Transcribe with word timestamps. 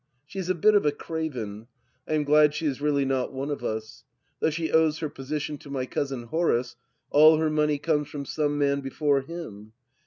She 0.25 0.39
is 0.39 0.49
a 0.49 0.55
bit 0.55 0.73
of 0.73 0.83
a 0.83 0.91
craven. 0.91 1.67
I 2.07 2.13
am 2.15 2.23
glad 2.23 2.55
she 2.55 2.65
is 2.65 2.81
really 2.81 3.05
not 3.05 3.31
one 3.33 3.51
of 3.51 3.63
us. 3.63 4.03
Though 4.39 4.49
she 4.49 4.71
owes 4.71 4.97
her 4.97 5.09
position 5.11 5.59
to 5.59 5.69
my 5.69 5.85
Cousin 5.85 6.23
Horace, 6.23 6.75
all 7.11 7.37
her 7.37 7.51
money 7.51 7.77
comes 7.77 8.09
from 8.09 8.25
some 8.25 8.57
man 8.57 8.81
before 8.81 9.21
him. 9.21 9.73